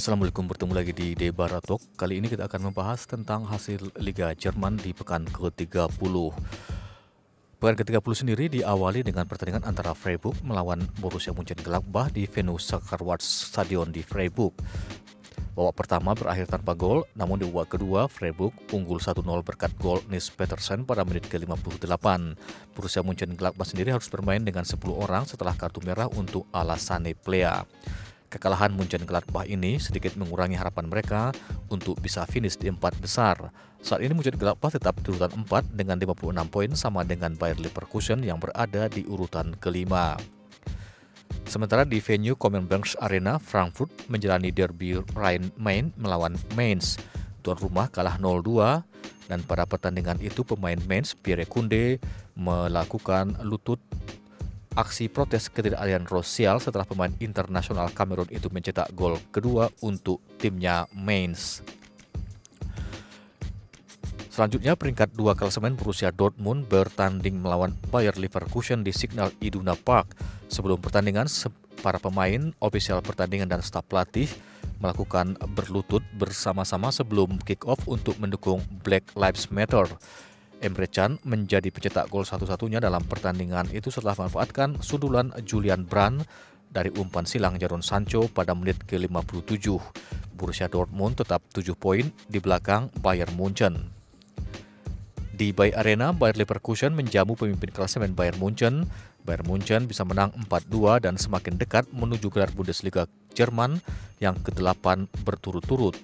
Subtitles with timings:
[0.00, 1.76] Assalamualaikum, bertemu lagi di Debaratok.
[1.92, 5.92] Kali ini kita akan membahas tentang hasil Liga Jerman di pekan ke-30.
[7.60, 13.92] Pekan ke-30 sendiri diawali dengan pertandingan antara Freiburg melawan Borussia Mönchengladbach di venue Sakarwart Stadion
[13.92, 14.56] di Freiburg.
[15.52, 20.32] Babak pertama berakhir tanpa gol, namun di babak kedua Freiburg unggul 1-0 berkat gol Nils
[20.32, 22.08] Petersen pada menit ke-58.
[22.72, 27.68] Borussia Mönchengladbach sendiri harus bermain dengan 10 orang setelah kartu merah untuk Alassane Plea.
[28.30, 31.34] Kekalahan Munchen Gladbach ini sedikit mengurangi harapan mereka
[31.66, 33.50] untuk bisa finish di empat besar.
[33.82, 38.22] Saat ini Munchen Gladbach tetap di urutan 4 dengan 56 poin sama dengan Bayer Leverkusen
[38.22, 40.14] yang berada di urutan kelima.
[41.42, 47.02] Sementara di venue Commerzbank Arena, Frankfurt menjalani derby Rhein-Main melawan Mainz.
[47.42, 48.86] Tuan rumah kalah 0-2
[49.26, 51.98] dan pada pertandingan itu pemain Mainz Pierre Kunde
[52.38, 53.82] melakukan lutut
[54.78, 61.62] aksi protes ketidakadilan rosial setelah pemain internasional Kamerun itu mencetak gol kedua untuk timnya Mainz.
[64.30, 70.14] Selanjutnya peringkat dua klasemen Borussia Dortmund bertanding melawan Bayer Leverkusen di Signal Iduna Park.
[70.46, 71.26] Sebelum pertandingan,
[71.82, 74.30] para pemain, ofisial pertandingan dan staf pelatih
[74.80, 79.84] melakukan berlutut bersama-sama sebelum kick-off untuk mendukung Black Lives Matter.
[80.60, 86.20] Emre Can menjadi pencetak gol satu-satunya dalam pertandingan itu setelah memanfaatkan sundulan Julian Brand
[86.70, 89.66] dari umpan silang Jadon Sancho pada menit ke-57.
[90.36, 93.90] Borussia Dortmund tetap 7 poin di belakang Bayern Munchen.
[95.40, 98.84] Di Bay Arena, Bayer Leverkusen menjamu pemimpin klasemen Bayern Munchen.
[99.24, 103.80] Bayern Munchen bisa menang 4-2 dan semakin dekat menuju gelar Bundesliga Jerman
[104.20, 105.96] yang ke-8 berturut-turut.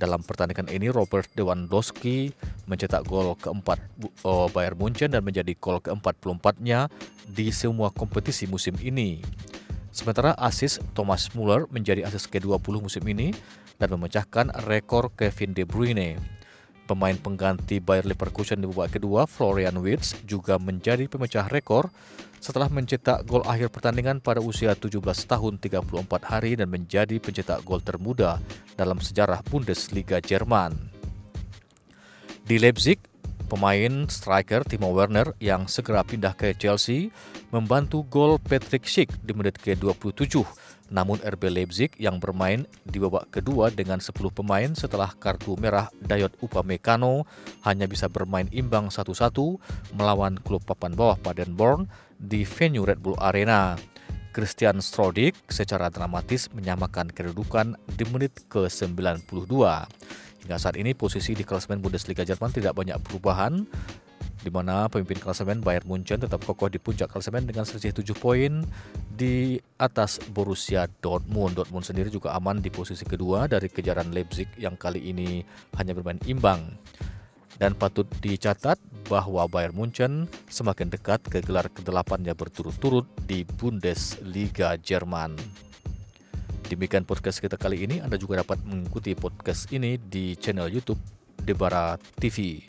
[0.00, 2.32] Dalam pertandingan ini Robert Lewandowski
[2.64, 3.76] mencetak gol keempat
[4.24, 6.88] oh, Bayern Munchen dan menjadi gol ke-44-nya
[7.28, 9.20] di semua kompetisi musim ini.
[9.92, 13.36] Sementara asis Thomas Muller menjadi asis ke-20 musim ini
[13.76, 16.39] dan memecahkan rekor Kevin De Bruyne.
[16.90, 21.86] Pemain pengganti Bayer Leverkusen di babak kedua, Florian Wirtz, juga menjadi pemecah rekor
[22.42, 25.86] setelah mencetak gol akhir pertandingan pada usia 17 tahun 34
[26.26, 28.42] hari dan menjadi pencetak gol termuda
[28.74, 30.74] dalam sejarah Bundesliga Jerman.
[32.42, 32.98] Di Leipzig,
[33.46, 37.14] pemain striker Timo Werner yang segera pindah ke Chelsea
[37.50, 40.42] membantu gol Patrick Schick di menit ke-27
[40.90, 46.34] namun RB Leipzig yang bermain di babak kedua dengan 10 pemain setelah kartu merah Dayot
[46.42, 47.24] Upamecano
[47.62, 49.30] hanya bisa bermain imbang 1-1
[49.94, 51.86] melawan klub papan bawah Paderborn
[52.18, 53.78] di venue Red Bull Arena.
[54.30, 59.50] Christian Strodik secara dramatis menyamakan kedudukan di menit ke-92.
[60.46, 63.66] Hingga saat ini posisi di klasemen Bundesliga Jerman tidak banyak perubahan
[64.40, 68.64] di mana pemimpin klasemen Bayern Munchen tetap kokoh di puncak klasemen dengan selisih 7 poin
[69.12, 71.60] di atas Borussia Dortmund.
[71.60, 75.44] Dortmund sendiri juga aman di posisi kedua dari kejaran Leipzig yang kali ini
[75.76, 76.72] hanya bermain imbang.
[77.60, 85.36] Dan patut dicatat bahwa Bayern Munchen semakin dekat ke gelar ke-8-nya berturut-turut di Bundesliga Jerman.
[86.72, 88.00] Demikian podcast kita kali ini.
[88.00, 91.02] Anda juga dapat mengikuti podcast ini di channel YouTube
[91.44, 92.64] Debara TV.